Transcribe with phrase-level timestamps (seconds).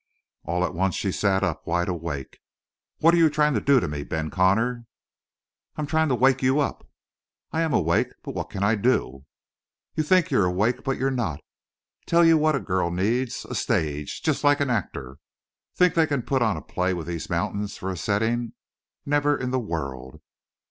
[0.45, 2.39] All at once she sat up, wide awake.
[3.01, 4.87] "What are you trying to do to me, Ben Connor?"
[5.75, 6.89] "I'm trying to wake you up."
[7.51, 8.07] "I am awake.
[8.23, 9.25] But what can I do?"
[9.93, 11.39] "You think you're awake, but you're not.
[12.07, 15.17] Tell you what a girl needs, a stage just like an actor.
[15.75, 18.53] Think they can put on a play with these mountains for a setting?
[19.05, 20.19] Never in the world.